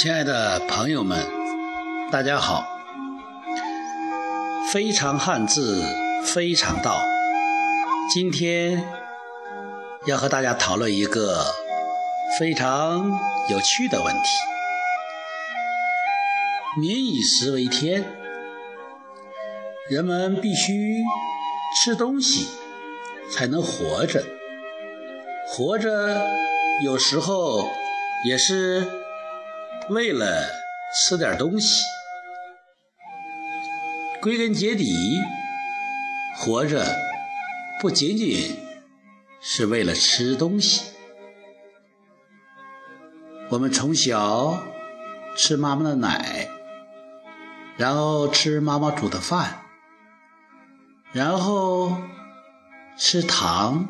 [0.00, 1.26] 亲爱的朋友们，
[2.12, 2.64] 大家好！
[4.72, 5.82] 非常汉字，
[6.24, 7.02] 非常道。
[8.14, 8.88] 今天
[10.06, 11.44] 要和大家讨论一个
[12.38, 13.10] 非常
[13.50, 14.20] 有趣的问题：
[16.80, 18.04] 民以食为天，
[19.90, 21.02] 人们必须
[21.82, 22.46] 吃东西
[23.34, 24.22] 才能活着，
[25.48, 26.24] 活着
[26.84, 27.68] 有时候
[28.24, 28.86] 也是。
[29.90, 30.50] 为了
[30.92, 31.82] 吃点东西，
[34.20, 35.18] 归根结底，
[36.36, 36.84] 活着
[37.80, 38.54] 不仅仅
[39.40, 40.92] 是为了吃东西。
[43.48, 44.62] 我们从小
[45.34, 46.50] 吃妈妈的奶，
[47.78, 49.62] 然后吃妈妈煮的饭，
[51.12, 51.96] 然后
[52.98, 53.88] 吃糖，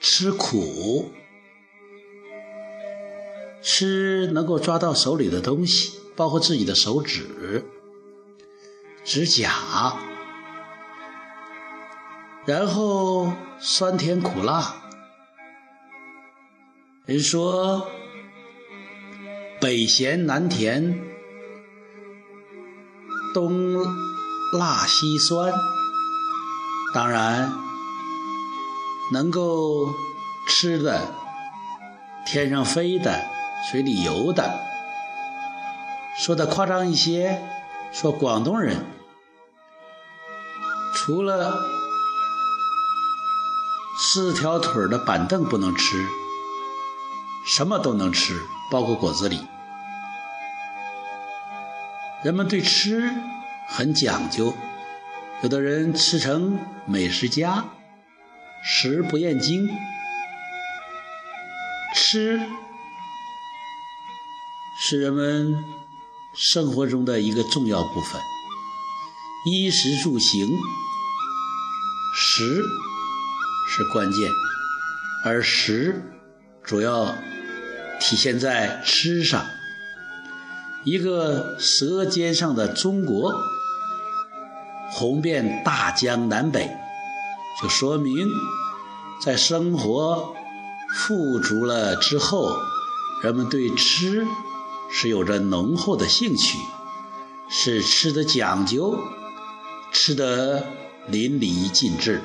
[0.00, 1.12] 吃苦。
[3.64, 7.64] 吃能够抓到手里的东西，包括自己的手指、
[9.04, 9.96] 指甲，
[12.44, 14.82] 然后酸甜苦辣。
[17.06, 17.88] 人说
[19.62, 21.02] 北咸南甜，
[23.32, 23.82] 东
[24.58, 25.52] 辣西酸。
[26.92, 27.50] 当然，
[29.10, 29.88] 能够
[30.46, 31.14] 吃的，
[32.24, 33.34] 天上飞的。
[33.70, 34.60] 水里游的，
[36.18, 37.40] 说的夸张一些，
[37.92, 38.84] 说广东人
[40.94, 41.58] 除了
[43.98, 46.04] 四条腿的板凳不能吃，
[47.56, 48.38] 什么都能吃，
[48.70, 49.40] 包括果子狸。
[52.22, 53.14] 人们对吃
[53.66, 54.52] 很讲究，
[55.40, 57.64] 有的人吃成美食家，
[58.62, 59.74] 食不厌精，
[62.14, 62.40] 吃。
[64.78, 65.64] 是人们
[66.32, 68.20] 生活中的一个重要部分，
[69.50, 70.46] 衣食住行，
[72.14, 72.62] 食
[73.68, 74.30] 是关键，
[75.24, 76.00] 而食
[76.62, 77.16] 主要
[77.98, 79.44] 体现在吃上。
[80.84, 83.34] 一个舌尖上的中国，
[84.92, 86.70] 红遍大江南北，
[87.60, 88.28] 就说明
[89.20, 90.32] 在生活
[90.94, 92.56] 富足了之后，
[93.22, 94.26] 人们对吃。
[94.96, 96.56] 是有着浓厚的兴趣，
[97.48, 98.96] 是吃的讲究，
[99.90, 100.62] 吃得
[101.08, 102.20] 淋漓尽致。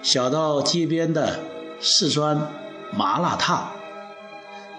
[0.00, 1.38] 小到街边的
[1.80, 2.50] 四川
[2.96, 3.72] 麻辣烫，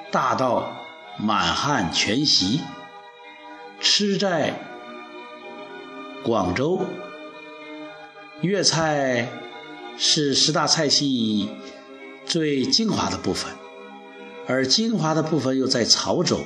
[0.09, 0.73] 大到
[1.19, 2.61] 满汉全席，
[3.79, 4.59] 吃在
[6.23, 6.81] 广州，
[8.41, 9.29] 粤菜
[9.99, 11.47] 是十大菜系
[12.29, 13.51] 最精华的部分。
[14.47, 16.39] 而精华的部分又在潮州，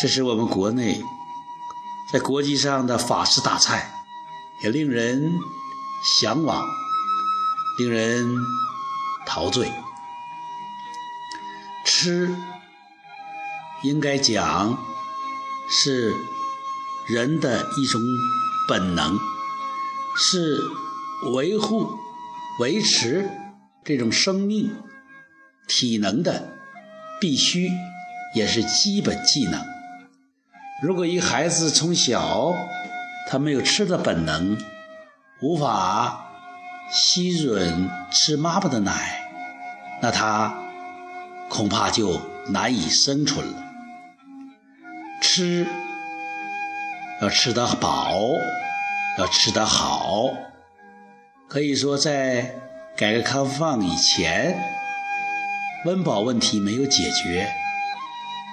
[0.00, 1.02] 这是我们国内
[2.12, 3.92] 在国际上的法式大菜，
[4.62, 5.32] 也令人
[6.20, 6.66] 向往，
[7.78, 8.26] 令人
[9.26, 9.70] 陶醉。
[11.84, 12.34] 吃
[13.82, 14.78] 应该讲
[15.68, 16.14] 是
[17.06, 18.00] 人的一种
[18.66, 19.18] 本能，
[20.16, 20.58] 是
[21.34, 21.98] 维护、
[22.58, 23.30] 维持
[23.84, 24.74] 这种生命。
[25.66, 26.46] 体能的
[27.18, 27.70] 必须
[28.34, 29.64] 也是基本技能。
[30.82, 32.54] 如果一个孩子从小
[33.30, 34.58] 他没有吃的本能，
[35.40, 36.30] 无法
[36.92, 39.26] 吸吮吃妈妈的奶，
[40.02, 40.54] 那他
[41.48, 43.64] 恐怕就难以生存了。
[45.22, 45.66] 吃
[47.22, 48.20] 要吃得饱，
[49.18, 50.34] 要吃得好。
[51.48, 52.54] 可以说，在
[52.96, 54.56] 改革开放以前。
[55.84, 57.52] 温饱问题没有解决，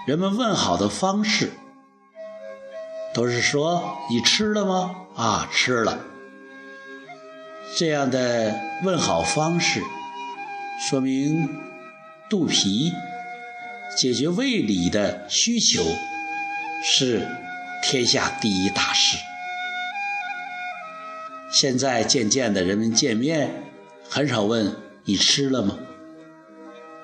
[0.05, 1.53] 人们问好的方式
[3.13, 5.99] 都是说：“你吃了吗？”啊，吃了。
[7.77, 9.81] 这样的问好方式，
[10.89, 11.47] 说明
[12.29, 12.91] 肚皮
[13.95, 15.81] 解决胃里的需求
[16.83, 17.25] 是
[17.81, 19.17] 天下第一大事。
[21.49, 23.70] 现在渐渐的，人们见面
[24.13, 24.75] 很少问
[25.05, 25.77] 你吃了吗？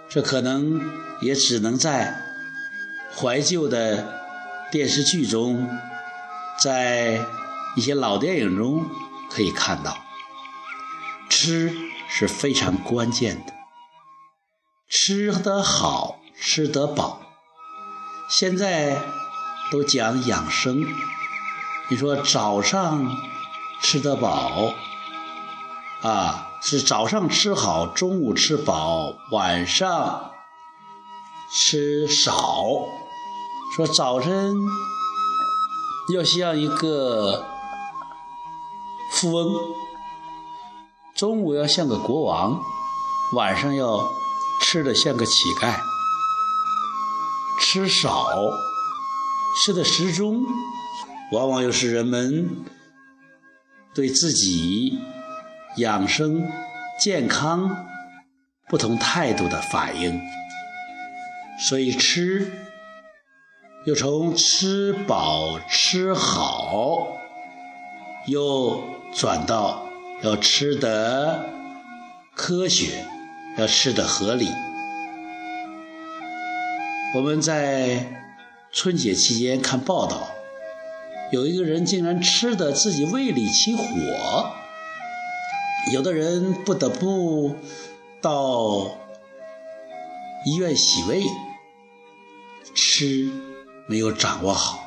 [0.09, 2.21] 这可能也只能在
[3.15, 4.21] 怀旧的
[4.73, 5.69] 电视剧中，
[6.61, 7.25] 在
[7.77, 8.85] 一些老电影中
[9.31, 9.97] 可以看到。
[11.29, 11.73] 吃
[12.09, 13.53] 是非常关键的，
[14.89, 17.21] 吃得好，吃得饱。
[18.29, 19.01] 现在
[19.71, 20.85] 都讲养生，
[21.87, 23.15] 你说早上
[23.81, 24.73] 吃得饱，
[26.01, 26.43] 啊。
[26.61, 30.31] 是早上吃好，中午吃饱，晚上
[31.49, 32.65] 吃少，
[33.75, 34.55] 说早晨
[36.13, 37.45] 要像一个
[39.11, 39.55] 富翁，
[41.15, 42.59] 中午要像个国王，
[43.33, 44.11] 晚上要
[44.61, 45.79] 吃的像个乞丐。
[47.59, 48.27] 吃少，
[49.63, 50.45] 吃的时中，
[51.31, 52.65] 往往又是人们
[53.93, 54.99] 对自己
[55.77, 56.47] 养生
[56.99, 57.85] 健康
[58.67, 60.19] 不同态度的反应。
[61.59, 62.51] 所以吃，
[63.85, 67.07] 又从吃饱吃好，
[68.27, 68.83] 又
[69.13, 69.87] 转到
[70.21, 71.49] 要吃得
[72.35, 73.05] 科学，
[73.57, 74.49] 要吃得合理。
[77.15, 78.05] 我们在
[78.71, 80.29] 春节期间看报道，
[81.31, 84.51] 有一个人竟然吃的自己胃里起火，
[85.91, 87.55] 有的人不得不
[88.21, 88.97] 到
[90.45, 91.23] 医院洗胃。
[92.75, 93.31] 吃
[93.87, 94.77] 没有掌握好，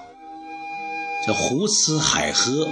[1.27, 2.69] 叫胡吃海喝，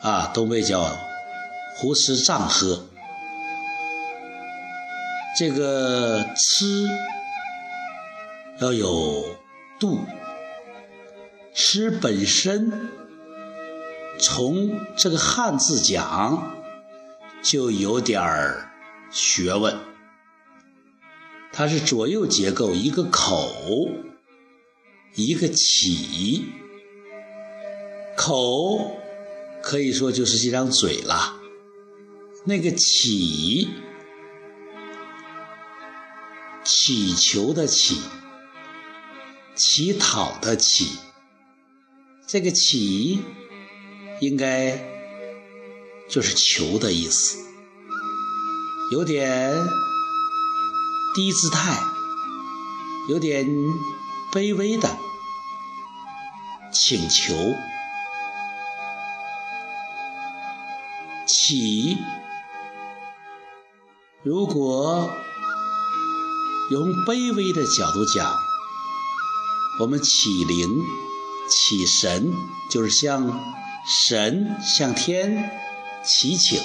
[0.00, 0.96] 啊，东北叫
[1.76, 2.86] 胡吃胀喝。
[5.38, 6.88] 这个吃
[8.60, 9.26] 要有
[9.78, 10.00] 度，
[11.52, 12.90] 吃本身
[14.20, 16.54] 从这个汉字讲
[17.42, 18.70] 就有点儿
[19.10, 19.78] 学问。
[21.52, 23.88] 它是左右结构，一个口，
[25.14, 26.44] 一个起。
[28.16, 28.96] 口
[29.62, 31.36] 可以说就是这张嘴了，
[32.44, 33.68] 那个起，
[36.64, 37.96] 乞求的乞，
[39.54, 40.98] 乞讨的乞，
[42.26, 43.20] 这个乞
[44.20, 44.78] 应该
[46.08, 47.38] 就是求的意思，
[48.92, 49.52] 有点。
[51.14, 51.82] 低姿态，
[53.08, 53.44] 有点
[54.30, 54.88] 卑微的
[56.70, 57.34] 请求，
[61.26, 61.96] 起。
[64.22, 65.10] 如果
[66.70, 68.38] 用卑微的角度讲，
[69.80, 70.84] 我们起灵、
[71.48, 72.32] 起神，
[72.70, 73.26] 就是像
[73.88, 75.50] 神、向天
[76.04, 76.60] 祈请，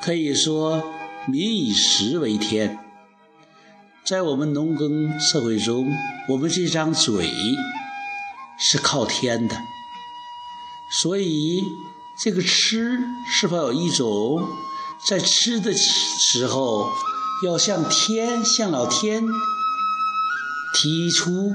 [0.00, 0.82] 可以说。
[1.26, 2.78] 民以食为天，
[4.04, 5.90] 在我们农耕社会中，
[6.28, 7.32] 我们这张嘴
[8.58, 9.56] 是靠天的，
[11.00, 11.64] 所以
[12.22, 14.46] 这个吃是否有一种
[15.08, 16.90] 在吃的时候
[17.42, 19.24] 要向天、向老天
[20.74, 21.54] 提出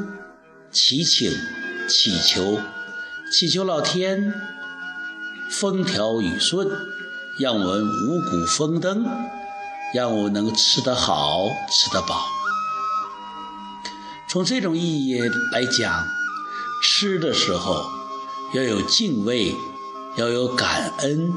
[0.72, 1.32] 祈请、
[1.88, 2.58] 祈求，
[3.32, 4.34] 祈求老天
[5.50, 6.68] 风调雨顺，
[7.38, 9.06] 让我们五谷丰登。
[9.92, 12.28] 让我能吃得好，吃得饱。
[14.30, 15.20] 从这种意义
[15.52, 16.06] 来讲，
[16.84, 17.84] 吃的时候
[18.54, 19.56] 要有敬畏，
[20.16, 21.34] 要有感恩，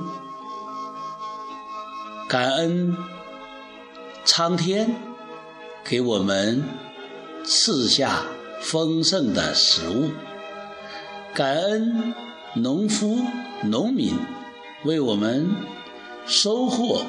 [2.28, 2.94] 感恩
[4.26, 4.94] 苍天
[5.82, 6.62] 给我们
[7.42, 8.22] 赐下
[8.60, 10.10] 丰盛的食物，
[11.34, 12.14] 感恩
[12.54, 13.20] 农夫、
[13.64, 14.14] 农民
[14.84, 15.50] 为我们
[16.26, 17.04] 收获。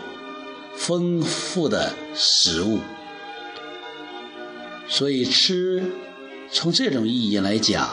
[0.76, 2.80] 丰富的食物，
[4.88, 5.84] 所以吃
[6.52, 7.92] 从这种意义来讲，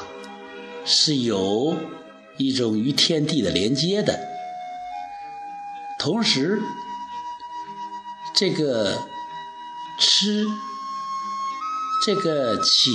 [0.87, 1.77] 是有
[2.39, 4.19] 一种与天地的连接的。
[5.99, 6.63] 同时，
[8.35, 8.99] 这个
[9.99, 10.47] 吃，
[12.07, 12.91] 这个起，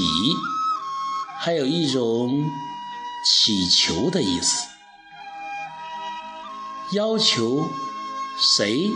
[1.37, 2.51] 还有一种
[3.25, 4.67] 祈求的意思，
[6.91, 7.67] 要求
[8.37, 8.91] 谁？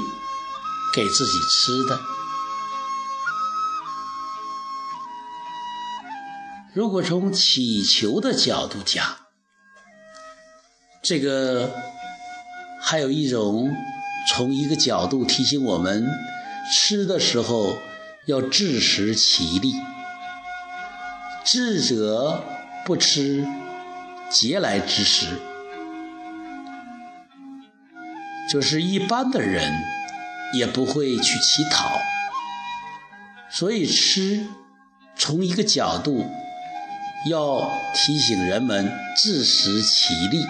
[0.93, 1.99] 给自己吃的。
[6.73, 9.17] 如果从祈求的角度讲，
[11.01, 11.71] 这个
[12.81, 13.75] 还有一种
[14.27, 16.07] 从一个角度提醒我们，
[16.71, 17.77] 吃的时候
[18.27, 19.73] 要自食其力。
[21.45, 22.43] 智者
[22.85, 23.47] 不吃
[24.29, 25.27] 劫来之时，
[28.51, 29.71] 就是一般的人。
[30.51, 32.01] 也不会去乞讨，
[33.51, 34.47] 所以吃
[35.15, 36.25] 从一个角度
[37.29, 40.43] 要提醒人们自食其力，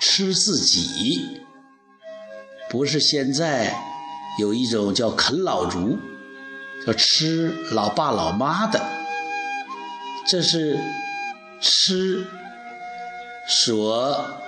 [0.00, 1.42] 吃自己，
[2.70, 3.76] 不是现在
[4.38, 5.98] 有一种叫啃老族，
[6.86, 8.82] 叫吃老爸老妈的，
[10.26, 10.80] 这是
[11.60, 12.26] 吃
[13.48, 14.40] 所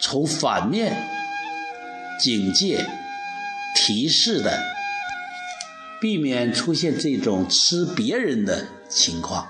[0.00, 0.96] 从反面
[2.20, 2.86] 警戒。
[3.78, 4.58] 提示的
[6.00, 9.46] 避免出现这种吃别人的情况。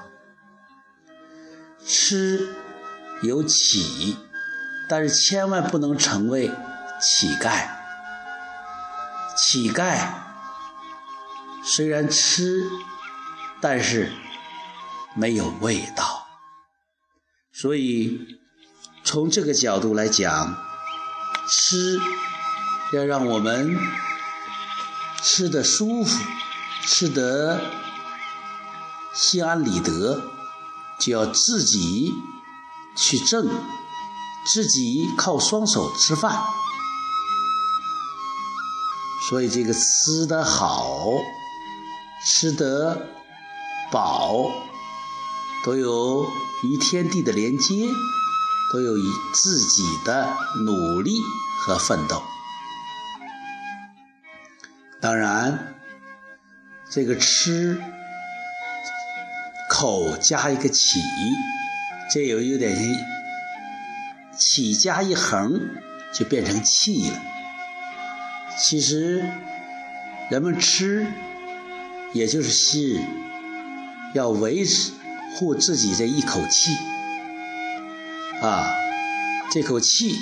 [1.87, 2.55] 吃
[3.23, 4.17] 有乞，
[4.91, 6.51] 但是千万不能成为
[7.01, 7.69] 乞丐。
[9.39, 10.13] 乞丐
[11.65, 12.65] 虽然吃，
[13.63, 14.11] 但是
[15.15, 16.27] 没有味道。
[17.53, 18.41] 所以
[19.07, 20.57] 从这个角度来讲，
[21.49, 22.01] 吃
[22.93, 23.79] 要让我们
[25.23, 26.21] 吃得舒服，
[26.85, 27.61] 吃得
[29.15, 30.21] 心安理得。
[30.99, 32.15] 就要自己
[32.97, 33.47] 去挣，
[34.47, 36.43] 自己靠双手吃饭。
[39.29, 41.07] 所以这个吃得好，
[42.25, 43.11] 吃得
[43.93, 44.51] 饱，
[45.65, 46.27] 都有
[46.63, 47.87] 与天地的连接，
[48.73, 49.05] 都有以
[49.35, 51.21] 自己的努力
[51.61, 52.23] 和奋斗。
[55.01, 55.75] 当然，
[56.91, 57.81] 这个吃。
[59.69, 61.01] 口加一个起，
[62.11, 62.75] 这有有点
[64.35, 65.61] 起加一横，
[66.15, 67.21] 就变成气了。
[68.57, 69.23] 其实
[70.31, 71.13] 人们吃，
[72.15, 73.01] 也就是是
[74.15, 74.93] 要维持
[75.35, 76.75] 护自己这一口气
[78.43, 78.77] 啊，
[79.51, 80.19] 这口气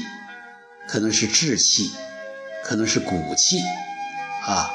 [0.86, 1.90] 可能是志气，
[2.62, 3.58] 可能是骨气
[4.42, 4.70] 啊，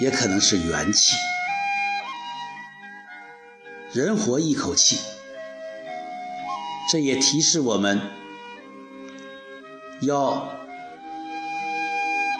[0.00, 1.16] 也可能是元气。
[3.92, 5.00] 人活一口气，
[6.92, 8.00] 这也提示我们
[10.02, 10.52] 要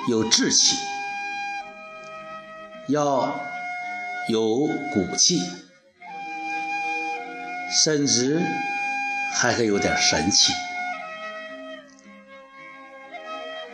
[0.08, 0.76] 有志气，
[2.88, 3.40] 要
[4.28, 5.40] 有骨气，
[7.82, 8.40] 甚至
[9.32, 10.52] 还是有点神气。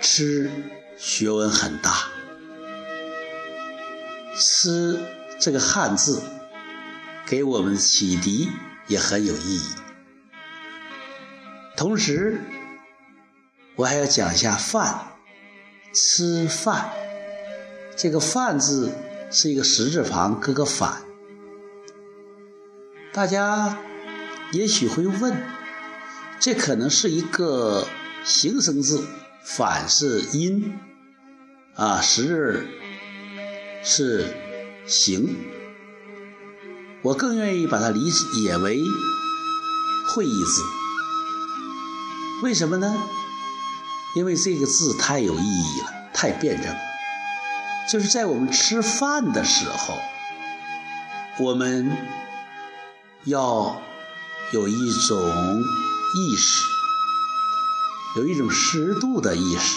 [0.01, 0.51] 吃
[0.97, 2.09] 学问很大，
[4.39, 5.01] 吃
[5.39, 6.23] 这个汉字。
[7.29, 8.49] 给我们启迪
[8.87, 9.75] 也很有意义。
[11.77, 12.41] 同时，
[13.75, 15.09] 我还要讲一下饭，
[15.93, 16.89] 吃饭。
[17.97, 18.93] 这个“饭”字
[19.33, 21.03] 是一个十字旁，搁个反。
[23.13, 23.77] 大家
[24.53, 25.37] 也许会问，
[26.39, 27.87] 这可能是一个
[28.25, 29.05] 形声字，
[29.45, 30.79] 反是音，
[31.75, 32.67] 啊，时
[33.83, 34.35] 是
[34.87, 35.37] 形。
[37.03, 38.81] 我更愿意把它理解为
[40.09, 40.63] 会意字，
[42.43, 42.97] 为什么呢？
[44.15, 46.75] 因为这个字太有意义了，太辩证。
[47.89, 49.99] 就是在我们吃饭的时候，
[51.39, 51.97] 我们
[53.25, 53.81] 要
[54.53, 55.19] 有一种
[56.15, 56.65] 意识，
[58.17, 59.77] 有一种适度的意识，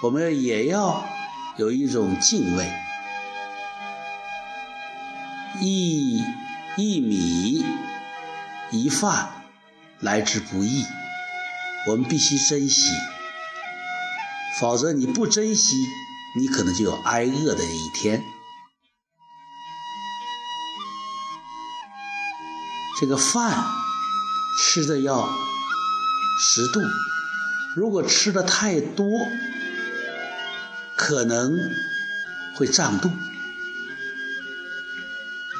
[0.00, 1.04] 我们也要
[1.58, 2.72] 有一种敬畏。
[5.60, 6.22] 一
[6.78, 7.64] 一米
[8.70, 9.28] 一饭
[10.00, 10.84] 来之不易，
[11.88, 12.90] 我们必须珍惜，
[14.58, 15.86] 否则你不珍惜，
[16.40, 18.24] 你可能就有挨饿的一天。
[23.00, 23.64] 这个饭
[24.58, 25.28] 吃的要
[26.38, 26.80] 适度，
[27.74, 29.06] 如果吃的太多，
[30.96, 31.52] 可能
[32.54, 33.10] 会胀肚。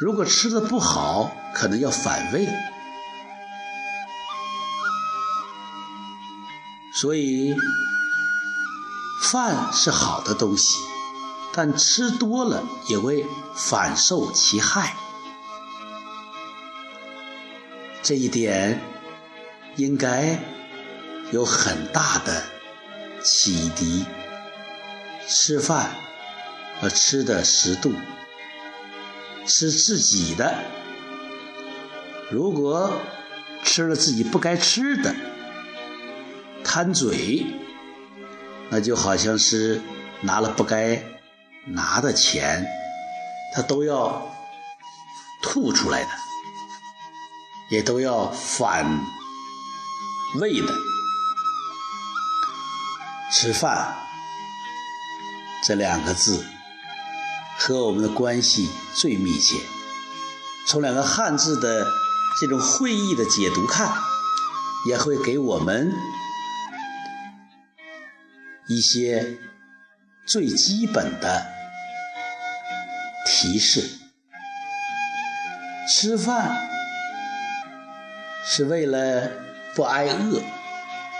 [0.01, 2.49] 如果吃的不好，可能要反胃。
[7.01, 7.57] 所以，
[9.23, 10.79] 饭是好的东西，
[11.53, 14.97] 但吃多了也会反受其害。
[18.05, 18.79] 这一点
[19.77, 20.39] 应该
[21.33, 22.45] 有很大的
[23.25, 24.05] 启迪。
[25.27, 25.91] 吃饭
[26.79, 27.95] 和吃的适度。
[29.47, 30.55] 吃自己的，
[32.31, 33.01] 如果
[33.63, 35.15] 吃了自己不该吃的，
[36.63, 37.47] 贪嘴，
[38.69, 39.81] 那就好像是
[40.21, 41.03] 拿了不该
[41.65, 42.67] 拿的钱，
[43.55, 44.31] 他都要
[45.43, 46.09] 吐出来的，
[47.75, 49.05] 也都要反
[50.41, 50.73] 胃的。
[53.33, 53.95] 吃饭
[55.67, 56.45] 这两个字。
[57.57, 59.57] 和我们的关系最密切。
[60.67, 61.87] 从两个汉字的
[62.39, 63.91] 这种会意的解读看，
[64.89, 65.93] 也会给我们
[68.69, 69.39] 一些
[70.27, 71.47] 最基本的
[73.27, 73.99] 提示。
[75.89, 76.69] 吃饭
[78.47, 79.31] 是为了
[79.75, 80.43] 不挨饿，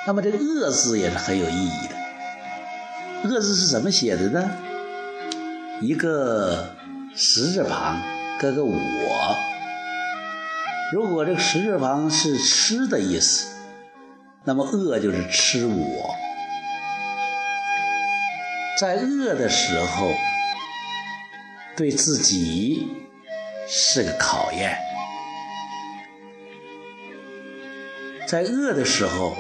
[0.07, 1.95] 那么这个“饿”字也是很有意义的。
[3.25, 4.51] “饿”字是怎么写的呢？
[5.81, 6.69] 一个
[7.17, 8.01] 十字旁，
[8.39, 9.37] 搁个我。
[10.93, 13.57] 如果这个十字旁是吃的意思，
[14.45, 16.15] 那么饿就是吃我。
[18.79, 20.13] 在饿的时候，
[21.75, 22.89] 对自己
[23.67, 24.79] 是个考验。
[28.27, 29.37] 在饿的时候，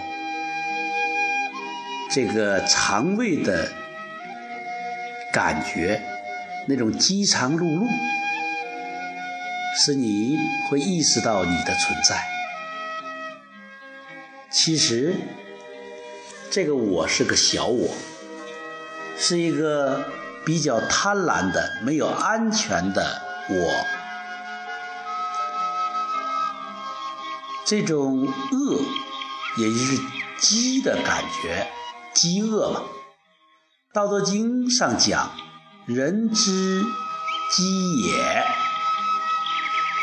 [2.11, 3.73] 这个肠胃的
[5.33, 6.00] 感觉，
[6.67, 7.88] 那种饥肠辘辘，
[9.76, 10.38] 使你
[10.69, 12.25] 会意识到你的存在。
[14.50, 15.14] 其实，
[16.50, 17.88] 这个我是个小我，
[19.19, 20.05] 是一个
[20.45, 23.87] 比较贪婪的、没有安全的我。
[27.64, 28.80] 这种饿，
[29.56, 29.99] 也就是
[30.38, 31.66] 饥的感觉，
[32.12, 32.80] 饥饿嘛。
[33.94, 35.30] 《道德经》上讲
[35.87, 36.85] ：“人之
[37.50, 38.44] 饥也，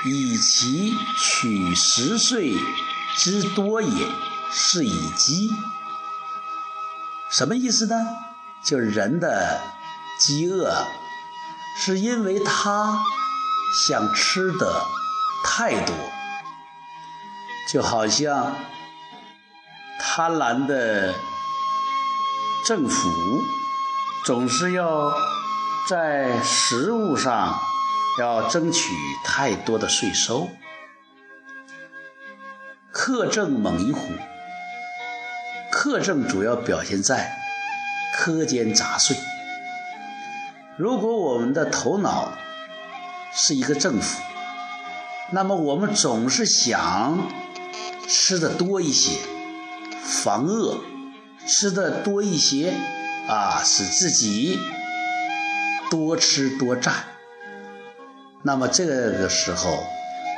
[0.06, 2.56] 以其取十岁
[3.15, 4.08] 之多也，
[4.51, 5.51] 是以饥。”
[7.30, 7.96] 什么意思呢？
[8.63, 9.62] 就是人的
[10.20, 10.86] 饥饿，
[11.77, 12.98] 是因为他
[13.88, 14.84] 想吃的
[15.44, 15.96] 太多。
[17.68, 18.56] 就好像
[20.00, 21.13] 贪婪的
[22.65, 23.44] 政府
[24.25, 25.13] 总是要
[25.88, 27.58] 在食物上
[28.20, 30.50] 要争取太多的税收，
[32.94, 34.12] 苛政猛于虎。
[35.72, 37.38] 苛政主要表现在
[38.18, 39.15] 苛捐杂税。
[40.77, 42.34] 如果我们的头脑
[43.34, 44.22] 是一个政府，
[45.32, 47.18] 那么我们总是想。
[48.13, 49.18] 吃的多一些，
[50.03, 50.81] 防饿；
[51.48, 52.74] 吃的多一些，
[53.29, 54.59] 啊，使自己
[55.90, 56.94] 多吃多占。
[58.44, 59.86] 那么这个时候，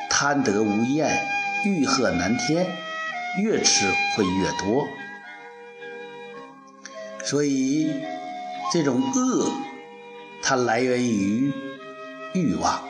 [0.07, 1.25] 贪得无厌，
[1.65, 2.67] 欲壑难填，
[3.41, 4.87] 越吃会越多。
[7.25, 7.91] 所以，
[8.71, 9.49] 这种饿，
[10.43, 11.51] 它来源于
[12.35, 12.83] 欲望，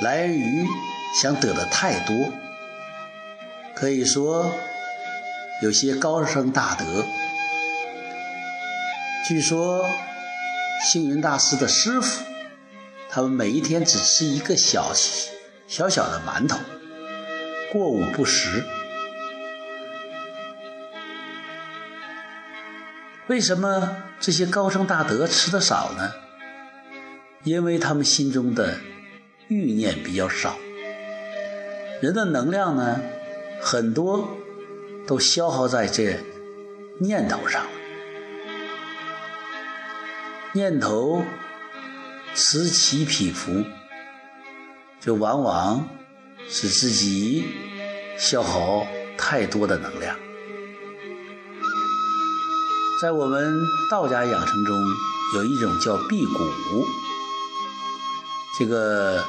[0.00, 0.66] 来源于
[1.20, 2.32] 想得的太多。
[3.74, 4.54] 可以说，
[5.60, 6.84] 有些高僧大德，
[9.26, 9.84] 据说
[10.86, 12.24] 星云大师的师傅，
[13.10, 14.92] 他们每一天只吃一个小
[15.66, 16.58] 小小的馒头，
[17.72, 18.64] 过午不食。
[23.26, 26.12] 为什么这些高僧大德吃的少呢？
[27.42, 28.78] 因为他们心中的
[29.48, 30.56] 欲念比较少，
[32.00, 33.00] 人的能量呢？
[33.66, 34.28] 很多
[35.06, 36.20] 都消耗在这
[37.00, 37.64] 念头上，
[40.52, 41.22] 念头
[42.34, 43.64] 此起彼伏，
[45.00, 45.88] 就往往
[46.46, 47.46] 使自己
[48.18, 50.14] 消耗太多的能量。
[53.00, 53.58] 在我们
[53.90, 54.76] 道家养成中，
[55.36, 56.84] 有一种叫辟谷，
[58.58, 59.24] 这个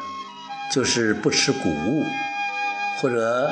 [0.73, 2.03] 就是不吃谷物，
[3.01, 3.49] 或者。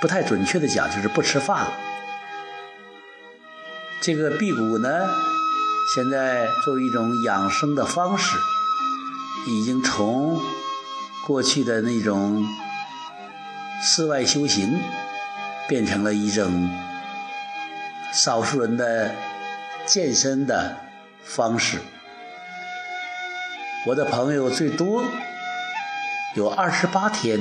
[0.00, 1.66] 不太准确的讲，就是不吃饭。
[4.00, 5.08] 这个辟谷呢，
[5.94, 8.36] 现在作为一种养生的方式，
[9.46, 10.40] 已经从
[11.26, 12.46] 过去的那种
[13.82, 14.78] 室外修行，
[15.68, 16.70] 变成了一种
[18.12, 19.14] 少数人的
[19.84, 20.76] 健身的
[21.24, 21.78] 方式。
[23.86, 25.04] 我的朋友最多
[26.34, 27.40] 有二十八天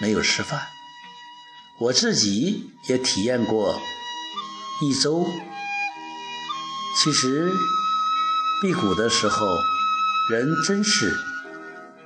[0.00, 0.77] 没有吃饭。
[1.80, 3.80] 我自己也体验过
[4.80, 5.26] 一周。
[6.96, 7.52] 其实
[8.60, 9.46] 辟谷的时候，
[10.28, 11.16] 人真是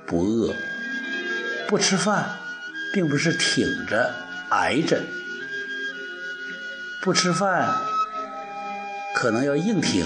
[0.05, 0.53] 不饿，
[1.67, 2.37] 不吃饭，
[2.93, 4.13] 并不是挺着
[4.49, 5.01] 挨着，
[7.01, 7.75] 不吃饭
[9.15, 10.05] 可能要硬挺，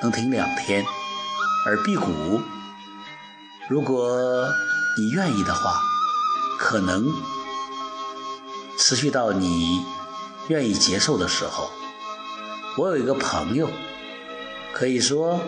[0.00, 0.84] 能挺两天。
[1.66, 2.40] 而辟谷，
[3.68, 4.46] 如果
[4.96, 5.80] 你愿意的话，
[6.56, 7.37] 可能。
[8.78, 9.84] 持续到你
[10.48, 11.70] 愿意接受的时候，
[12.76, 13.68] 我有一个朋友，
[14.72, 15.40] 可以说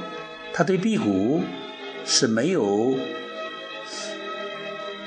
[0.53, 1.43] 他对辟谷
[2.05, 2.95] 是没有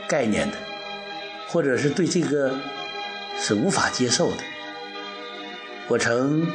[0.07, 0.57] 概念的，
[1.49, 2.57] 或者是对这个
[3.37, 4.37] 是无法接受的。
[5.89, 6.47] 我曾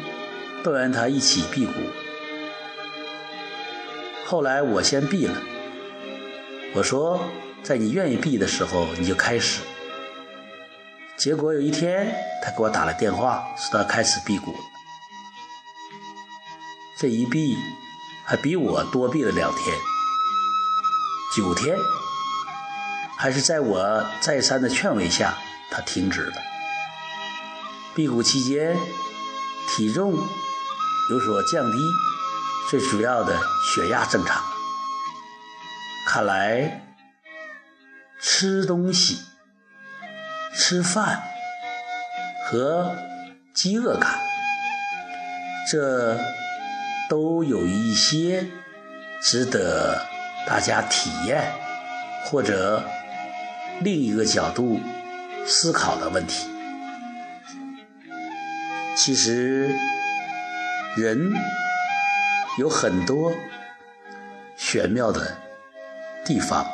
[0.65, 1.73] 动员他一起辟谷，
[4.25, 5.35] 后来我先辟了，
[6.75, 7.21] 我说
[7.63, 9.61] 在你愿意辟的时候你就开始。
[11.19, 14.55] 结果有一天，他给我打了电话，说他开始辟谷。
[16.97, 17.59] 这一辟，
[18.25, 19.77] 还比我多闭了两天，
[21.37, 21.77] 九天，
[23.17, 25.37] 还是在我再三的劝慰下，
[25.73, 26.37] 他停止了。
[27.97, 28.79] 辟谷期间，
[29.69, 30.13] 体重
[31.11, 31.79] 有所降低，
[32.71, 33.37] 最主要的
[33.75, 34.41] 血压正常。
[36.07, 36.85] 看来
[38.21, 39.19] 吃东西、
[40.59, 41.23] 吃饭
[42.45, 42.93] 和
[43.55, 44.19] 饥饿感，
[45.71, 46.19] 这
[47.09, 48.45] 都有一些
[49.23, 50.05] 值得
[50.45, 51.53] 大家体验
[52.25, 52.83] 或者
[53.81, 54.81] 另一个角度
[55.47, 56.51] 思考的问题。
[58.97, 59.73] 其实，
[60.97, 61.33] 人
[62.59, 63.33] 有很多
[64.57, 65.37] 玄妙的
[66.27, 66.67] 地方。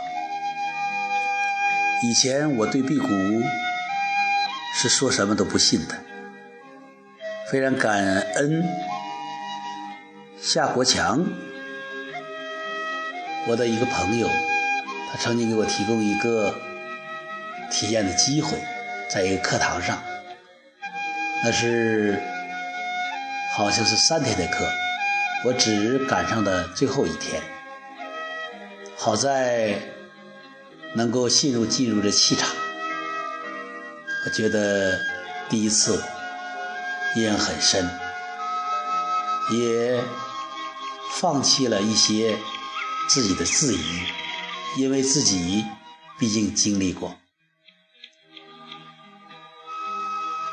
[2.03, 3.07] 以前我对辟谷
[4.77, 5.95] 是说什么都不信的，
[7.51, 8.63] 非常感恩
[10.41, 11.25] 夏国强，
[13.47, 14.29] 我的一个朋友，
[15.11, 16.55] 他曾经给我提供一个
[17.71, 18.59] 体验的机会，
[19.09, 20.03] 在一个课堂上。
[21.45, 22.21] 那是
[23.55, 24.67] 好像是三天的课，
[25.45, 27.41] 我只赶上的最后一天。
[28.97, 29.79] 好在
[30.95, 32.51] 能够进入进入这气场，
[34.25, 34.99] 我觉得
[35.51, 36.03] 第一次
[37.17, 37.89] 印很深，
[39.51, 40.03] 也
[41.21, 42.39] 放弃了一些
[43.07, 44.01] 自己的质疑，
[44.79, 45.65] 因为自己
[46.19, 47.19] 毕竟经历过。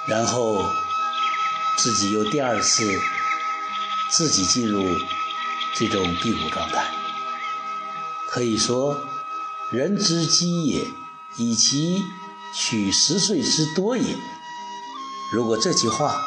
[0.07, 0.65] 然后
[1.77, 2.99] 自己又第二次
[4.09, 4.83] 自己进入
[5.75, 6.83] 这种辟谷状态，
[8.29, 8.97] 可以说
[9.71, 10.85] “人之饥也，
[11.37, 12.03] 以其
[12.53, 14.15] 取十岁之多也”。
[15.33, 16.21] 如果这句话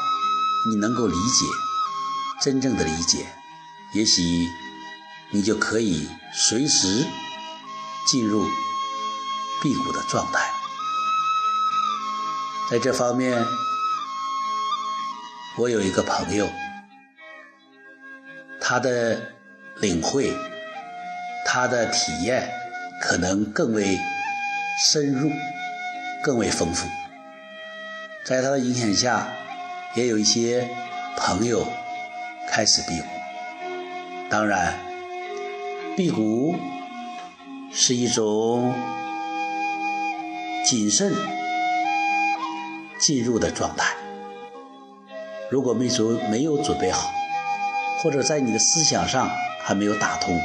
[0.70, 1.46] 你能够理解，
[2.42, 3.26] 真正的理解，
[3.92, 4.22] 也许
[5.30, 7.06] 你就可以随时
[8.06, 8.46] 进入
[9.62, 10.50] 辟谷的状态。
[12.70, 13.44] 在这方面。
[15.56, 16.50] 我有一个朋友，
[18.60, 19.34] 他的
[19.76, 20.36] 领会、
[21.46, 22.50] 他的体验
[23.00, 23.96] 可能更为
[24.92, 25.30] 深入、
[26.24, 26.88] 更为丰富。
[28.24, 29.28] 在他的影响下，
[29.94, 30.66] 也有一些
[31.18, 31.68] 朋友
[32.48, 33.06] 开始辟谷。
[34.30, 34.74] 当然，
[35.94, 36.56] 辟谷
[37.70, 38.72] 是一种
[40.64, 41.12] 谨慎
[42.98, 43.94] 进入的状态。
[45.50, 47.12] 如果没准没有准备好，
[47.98, 50.40] 或者在你的思想上还没有打通，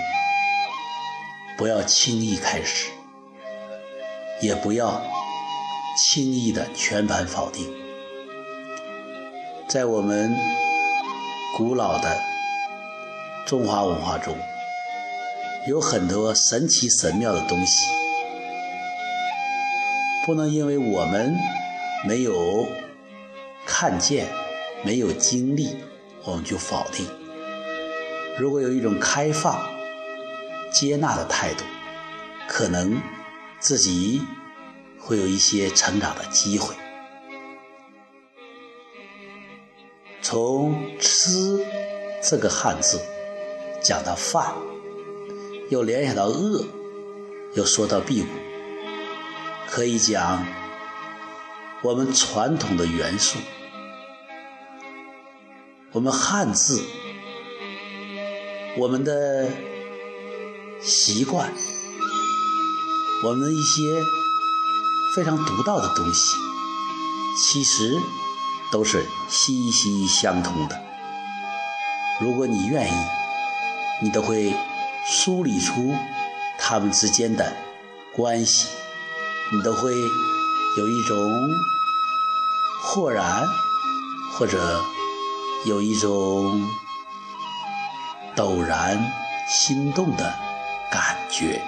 [1.58, 2.90] 不要轻易开始，
[4.42, 5.02] 也不要
[6.02, 7.68] 轻易的全盘否定。
[9.68, 10.34] 在我们
[11.58, 12.18] 古老的
[13.46, 14.36] 中华文化中，
[15.68, 17.86] 有很多神奇神妙的东西，
[20.26, 21.36] 不能因为我们
[22.08, 22.68] 没有
[23.66, 24.28] 看见。
[24.82, 25.76] 没有经历，
[26.24, 27.06] 我们就否定。
[28.38, 29.62] 如果有一种开放、
[30.72, 31.66] 接纳的态度，
[32.48, 33.02] 可能
[33.60, 34.22] 自己
[35.10, 36.76] 会有一些成长的机会。
[40.22, 41.66] 从“吃”
[42.22, 43.02] 这个汉字
[43.82, 44.54] 讲到饭，
[45.72, 46.64] 又联想到饿，
[47.56, 48.28] 又说到辟谷，
[49.68, 50.46] 可以讲
[51.82, 53.40] 我们传统的元素。
[55.92, 56.84] 我们汉字，
[58.78, 59.50] 我们的
[60.80, 61.52] 习惯，
[63.24, 63.82] 我们一些
[65.20, 66.38] 非常独到的东西，
[67.36, 68.00] 其实
[68.72, 70.82] 都是息息相通的。
[72.22, 72.96] 如果你愿意，
[74.02, 74.56] 你都会
[75.06, 75.94] 梳理出
[76.58, 77.54] 他们之间的
[78.16, 78.70] 关系，
[79.52, 79.92] 你都会
[80.78, 81.18] 有一种
[82.82, 83.46] 豁然
[84.38, 84.82] 或者。
[85.66, 86.66] 有一种
[88.34, 89.12] 陡然
[89.50, 90.34] 心动的
[90.90, 91.62] 感觉，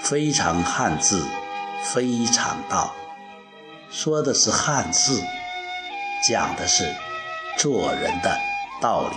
[0.00, 1.22] 非常汉字，
[1.82, 2.94] 非常道，
[3.90, 5.22] 说的是汉字，
[6.28, 6.94] 讲的是
[7.56, 8.38] 做人的
[8.80, 9.16] 道理。